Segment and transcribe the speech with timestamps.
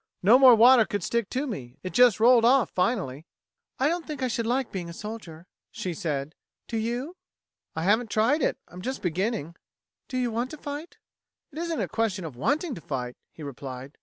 [0.23, 3.27] No more water would stick to me it just rolled off, finally."
[3.77, 6.33] "I don't think I should like being a soldier," she said.
[6.67, 7.17] "Do you?"
[7.75, 8.57] "I haven't tried it.
[8.67, 9.57] I'm just beginning."
[10.07, 10.97] "Do you want to fight?"
[11.51, 13.99] "It isn't a question of wanting to fight," he replied.